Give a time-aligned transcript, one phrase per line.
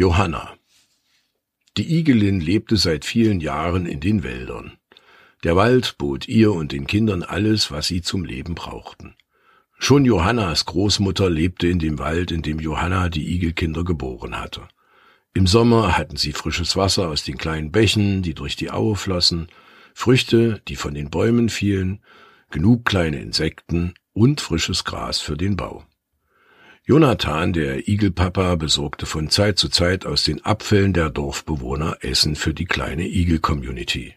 [0.00, 0.56] Johanna
[1.76, 4.78] Die Igelin lebte seit vielen Jahren in den Wäldern.
[5.44, 9.14] Der Wald bot ihr und den Kindern alles, was sie zum Leben brauchten.
[9.78, 14.66] Schon Johannas Großmutter lebte in dem Wald, in dem Johanna die Igelkinder geboren hatte.
[15.34, 19.48] Im Sommer hatten sie frisches Wasser aus den kleinen Bächen, die durch die Aue flossen,
[19.92, 22.02] Früchte, die von den Bäumen fielen,
[22.48, 25.84] genug kleine Insekten und frisches Gras für den Bau.
[26.86, 32.54] Jonathan, der Igelpapa, besorgte von Zeit zu Zeit aus den Abfällen der Dorfbewohner Essen für
[32.54, 34.14] die kleine Igel-Community.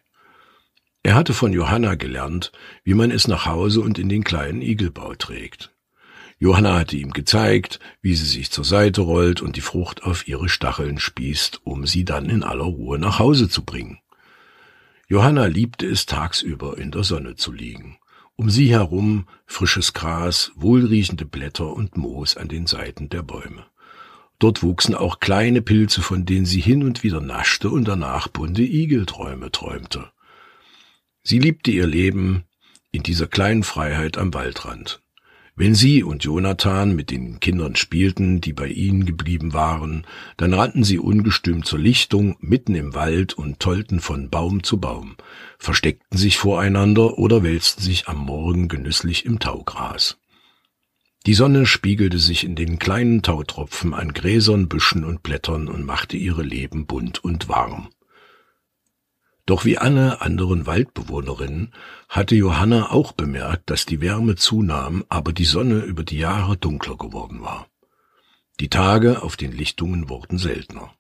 [1.03, 2.53] Er hatte von Johanna gelernt,
[2.85, 5.73] wie man es nach Hause und in den kleinen Igelbau trägt.
[6.39, 10.47] Johanna hatte ihm gezeigt, wie sie sich zur Seite rollt und die Frucht auf ihre
[10.47, 13.99] Stacheln spießt, um sie dann in aller Ruhe nach Hause zu bringen.
[15.07, 17.97] Johanna liebte es tagsüber in der Sonne zu liegen.
[18.35, 23.65] Um sie herum frisches Gras, wohlriechende Blätter und Moos an den Seiten der Bäume.
[24.39, 28.63] Dort wuchsen auch kleine Pilze, von denen sie hin und wieder naschte und danach bunte
[28.63, 30.11] Igelträume träumte.
[31.21, 32.43] Sie liebte ihr Leben
[32.91, 35.02] in dieser kleinen Freiheit am Waldrand.
[35.55, 40.83] Wenn sie und Jonathan mit den Kindern spielten, die bei ihnen geblieben waren, dann rannten
[40.83, 45.15] sie ungestüm zur Lichtung mitten im Wald und tollten von Baum zu Baum,
[45.59, 50.17] versteckten sich voreinander oder wälzten sich am Morgen genüsslich im Taugras.
[51.27, 56.17] Die Sonne spiegelte sich in den kleinen Tautropfen an Gräsern, Büschen und Blättern und machte
[56.17, 57.89] ihre Leben bunt und warm.
[59.45, 61.73] Doch wie alle anderen Waldbewohnerinnen
[62.07, 66.95] hatte Johanna auch bemerkt, dass die Wärme zunahm, aber die Sonne über die Jahre dunkler
[66.95, 67.67] geworden war.
[68.59, 70.93] Die Tage auf den Lichtungen wurden seltener.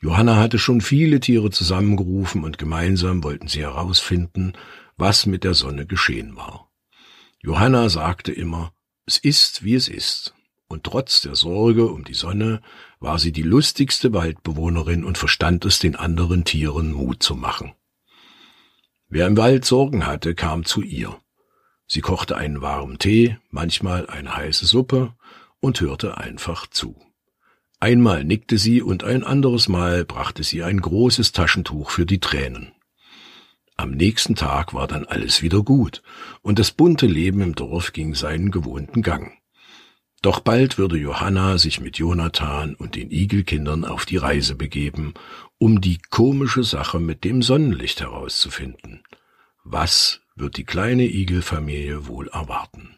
[0.00, 4.52] Johanna hatte schon viele Tiere zusammengerufen und gemeinsam wollten sie herausfinden,
[4.96, 6.70] was mit der Sonne geschehen war.
[7.40, 8.72] Johanna sagte immer,
[9.06, 10.34] es ist, wie es ist.
[10.72, 12.62] Und trotz der Sorge um die Sonne
[12.98, 17.74] war sie die lustigste Waldbewohnerin und verstand es den anderen Tieren Mut zu machen.
[19.06, 21.14] Wer im Wald Sorgen hatte, kam zu ihr.
[21.86, 25.12] Sie kochte einen warmen Tee, manchmal eine heiße Suppe
[25.60, 26.96] und hörte einfach zu.
[27.78, 32.72] Einmal nickte sie und ein anderes Mal brachte sie ein großes Taschentuch für die Tränen.
[33.76, 36.02] Am nächsten Tag war dann alles wieder gut,
[36.40, 39.41] und das bunte Leben im Dorf ging seinen gewohnten Gang.
[40.22, 45.14] Doch bald würde Johanna sich mit Jonathan und den Igelkindern auf die Reise begeben,
[45.58, 49.02] um die komische Sache mit dem Sonnenlicht herauszufinden.
[49.64, 52.96] Was wird die kleine Igelfamilie wohl erwarten?